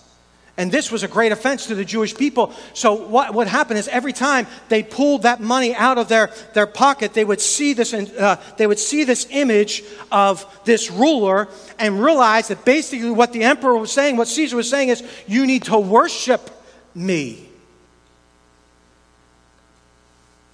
[0.60, 2.51] And this was a great offense to the Jewish people.
[2.74, 6.66] So, what would happen is every time they pulled that money out of their, their
[6.66, 11.47] pocket, they would, see this, uh, they would see this image of this ruler
[11.78, 15.45] and realize that basically what the emperor was saying, what Caesar was saying, is, You
[15.45, 16.49] need to worship
[16.95, 17.47] me.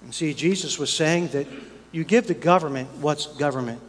[0.04, 1.46] And see, Jesus was saying that
[1.90, 3.80] you give the government what's government.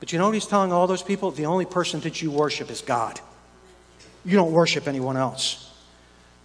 [0.00, 1.30] But you know what he's telling all those people?
[1.30, 3.20] The only person that you worship is God.
[4.24, 5.70] You don't worship anyone else.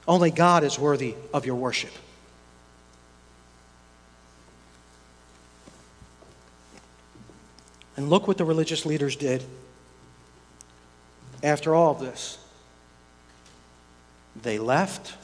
[0.07, 1.91] Only God is worthy of your worship.
[7.97, 9.43] And look what the religious leaders did
[11.41, 12.37] after all of this.
[14.41, 15.15] They left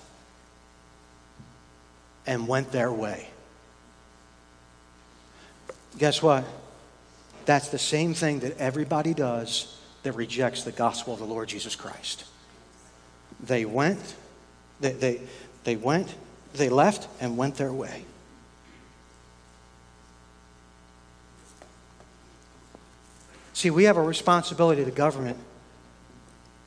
[2.25, 3.30] and went their way.
[5.97, 6.45] Guess what?
[7.45, 11.75] That's the same thing that everybody does that rejects the gospel of the Lord Jesus
[11.75, 12.25] Christ.
[13.39, 14.15] They went,
[14.79, 15.21] they, they,
[15.63, 16.13] they went,
[16.53, 18.05] they left and went their way.
[23.53, 25.37] See, we have a responsibility to government,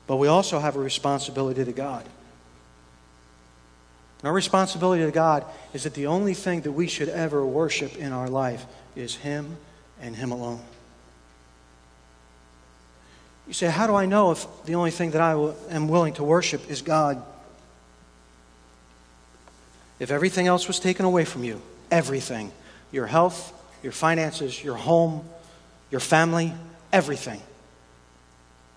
[0.06, 2.04] but we also have a responsibility to God.
[4.24, 5.44] And our responsibility to God
[5.74, 8.64] is that the only thing that we should ever worship in our life
[8.96, 9.58] is Him
[10.00, 10.62] and Him alone.
[13.46, 16.24] You say, How do I know if the only thing that I am willing to
[16.24, 17.22] worship is God?
[19.98, 21.60] If everything else was taken away from you,
[21.90, 22.50] everything,
[22.92, 23.52] your health,
[23.82, 25.28] your finances, your home,
[25.90, 26.54] your family,
[26.94, 27.42] everything,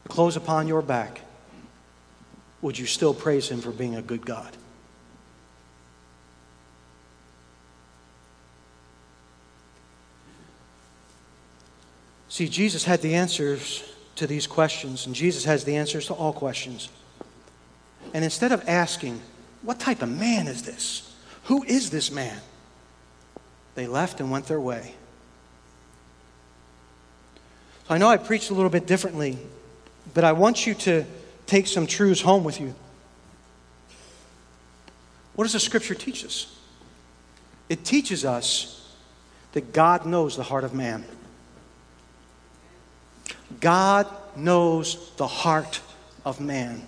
[0.03, 1.21] the clothes upon your back,
[2.61, 4.53] would you still praise Him for being a good God?
[12.37, 13.83] See, Jesus had the answers
[14.17, 16.87] to these questions, and Jesus has the answers to all questions.
[18.13, 19.23] And instead of asking,
[19.63, 21.15] What type of man is this?
[21.45, 22.39] Who is this man?
[23.73, 24.93] They left and went their way.
[27.87, 29.39] So I know I preached a little bit differently,
[30.13, 31.05] but I want you to
[31.47, 32.75] take some truths home with you.
[35.33, 36.55] What does the scripture teach us?
[37.67, 38.95] It teaches us
[39.53, 41.03] that God knows the heart of man.
[43.59, 45.81] God knows the heart
[46.25, 46.81] of man.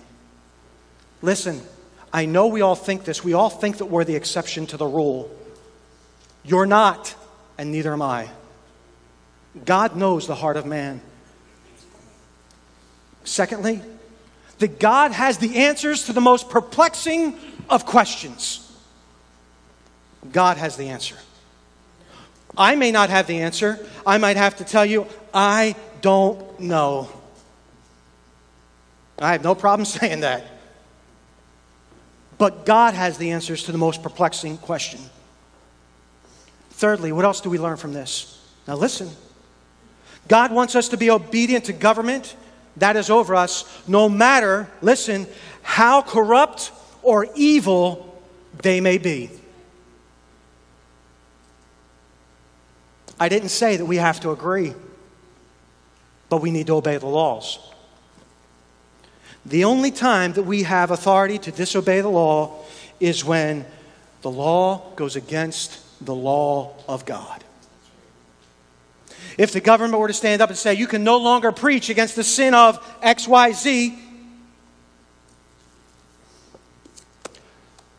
[1.22, 1.60] Listen,
[2.12, 3.24] I know we all think this.
[3.24, 5.30] We all think that we're the exception to the rule.
[6.44, 7.14] You're not,
[7.58, 8.28] and neither am I.
[9.64, 11.00] God knows the heart of man.
[13.24, 13.80] Secondly,
[14.58, 17.38] that God has the answers to the most perplexing
[17.68, 18.66] of questions.
[20.32, 21.16] God has the answer.
[22.56, 23.78] I may not have the answer.
[24.06, 27.08] I might have to tell you, I don't know.
[29.18, 30.44] I have no problem saying that.
[32.38, 35.00] But God has the answers to the most perplexing question.
[36.70, 38.42] Thirdly, what else do we learn from this?
[38.66, 39.10] Now, listen.
[40.26, 42.34] God wants us to be obedient to government
[42.76, 45.26] that is over us, no matter, listen,
[45.62, 46.72] how corrupt
[47.02, 48.22] or evil
[48.62, 49.30] they may be.
[53.18, 54.74] I didn't say that we have to agree
[56.30, 57.58] but we need to obey the laws.
[59.44, 62.64] The only time that we have authority to disobey the law
[62.98, 63.66] is when
[64.22, 67.44] the law goes against the law of God.
[69.36, 72.16] If the government were to stand up and say, you can no longer preach against
[72.16, 73.98] the sin of XYZ,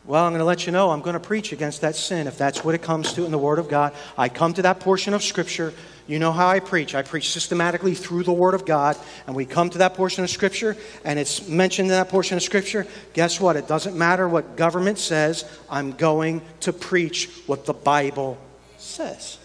[0.04, 2.36] well, I'm going to let you know I'm going to preach against that sin if
[2.36, 3.94] that's what it comes to in the Word of God.
[4.18, 5.72] I come to that portion of Scripture
[6.06, 6.94] you know how I preach.
[6.94, 8.96] I preach systematically through the Word of God,
[9.26, 12.42] and we come to that portion of Scripture, and it's mentioned in that portion of
[12.42, 12.86] Scripture.
[13.14, 13.56] Guess what?
[13.56, 18.36] It doesn't matter what government says, I'm going to preach what the Bible
[18.78, 19.38] says.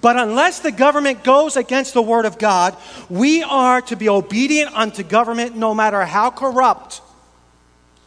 [0.00, 2.76] But unless the government goes against the Word of God,
[3.08, 7.00] we are to be obedient unto government no matter how corrupt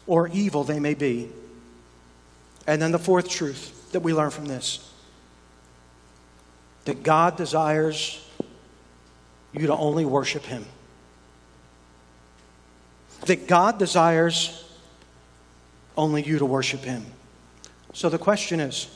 [0.10, 1.30] or evil they may be.
[2.66, 4.86] And then the fourth truth that we learn from this
[6.86, 8.26] that God desires
[9.53, 10.66] you to only worship Him.
[13.26, 14.66] that God desires
[15.95, 17.05] only you to worship Him.
[17.93, 18.88] So the question is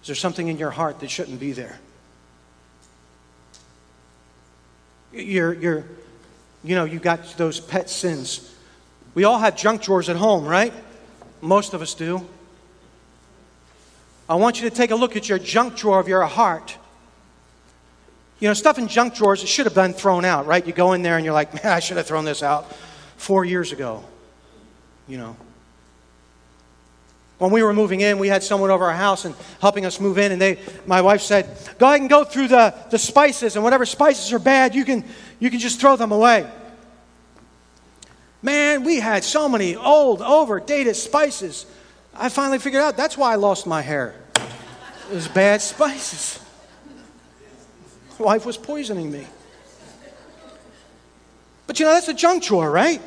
[0.00, 1.78] Is there something in your heart that shouldn't be there?
[5.12, 5.84] You're, you're,
[6.64, 8.54] you know, you've got those pet sins.
[9.14, 10.72] We all have junk drawers at home, right?
[11.40, 12.26] Most of us do.
[14.28, 16.78] I want you to take a look at your junk drawer of your heart.
[18.38, 20.66] You know, stuff in junk drawers, it should have been thrown out, right?
[20.66, 22.72] You go in there and you're like, man, I should have thrown this out
[23.16, 24.04] four years ago.
[25.06, 25.36] You know.
[27.42, 30.16] When we were moving in, we had someone over our house and helping us move
[30.16, 31.46] in, and they, my wife said,
[31.78, 35.04] Go ahead and go through the, the spices, and whatever spices are bad, you can,
[35.38, 36.48] you can just throw them away.
[38.40, 41.66] Man, we had so many old, overdated spices.
[42.14, 44.14] I finally figured out that's why I lost my hair.
[45.10, 46.42] It was bad spices
[48.22, 49.26] wife was poisoning me.
[51.66, 53.02] But you know, that's a junk drawer, right?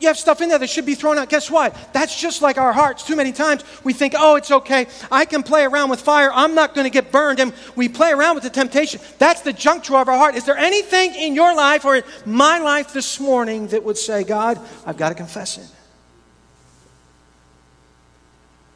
[0.00, 1.30] You have stuff in there that should be thrown out.
[1.30, 1.76] Guess what?
[1.92, 3.04] That's just like our hearts.
[3.04, 4.86] Too many times we think, oh, it's okay.
[5.10, 6.30] I can play around with fire.
[6.32, 7.40] I'm not going to get burned.
[7.40, 9.00] And we play around with the temptation.
[9.18, 10.34] That's the drawer of our heart.
[10.34, 14.24] Is there anything in your life or in my life this morning that would say,
[14.24, 15.70] God, I've got to confess it?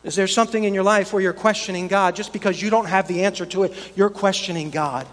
[0.04, 3.08] Is there something in your life where you're questioning God just because you don't have
[3.08, 3.92] the answer to it?
[3.96, 5.06] You're questioning God.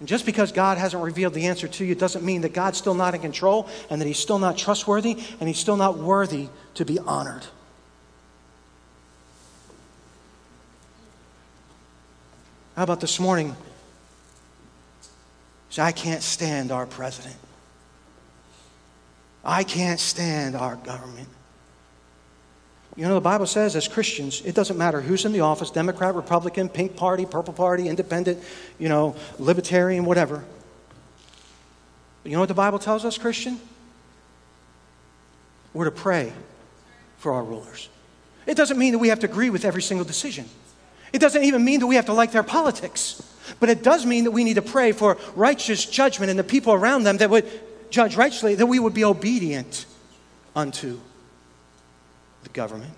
[0.00, 2.94] And just because God hasn't revealed the answer to you doesn't mean that God's still
[2.94, 6.84] not in control and that He's still not trustworthy and He's still not worthy to
[6.84, 7.46] be honored.
[12.76, 13.54] How about this morning?
[15.70, 17.36] Say, I can't stand our president.
[19.44, 21.28] I can't stand our government.
[22.96, 26.14] You know, the Bible says as Christians, it doesn't matter who's in the office Democrat,
[26.14, 28.42] Republican, Pink Party, Purple Party, Independent,
[28.78, 30.44] you know, Libertarian, whatever.
[32.22, 33.58] But you know what the Bible tells us, Christian?
[35.72, 36.32] We're to pray
[37.18, 37.88] for our rulers.
[38.46, 40.48] It doesn't mean that we have to agree with every single decision.
[41.12, 43.22] It doesn't even mean that we have to like their politics.
[43.58, 46.72] But it does mean that we need to pray for righteous judgment and the people
[46.72, 47.46] around them that would
[47.90, 49.86] judge righteously, that we would be obedient
[50.54, 51.00] unto
[52.44, 52.92] the government?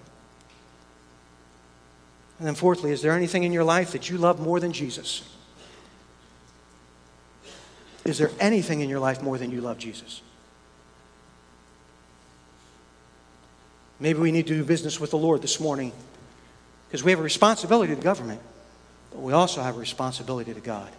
[2.38, 5.22] And then, fourthly, is there anything in your life that you love more than Jesus?
[8.05, 10.20] Is there anything in your life more than you love Jesus?
[13.99, 15.92] Maybe we need to do business with the Lord this morning
[16.86, 18.40] because we have a responsibility to the government,
[19.11, 20.90] but we also have a responsibility to God.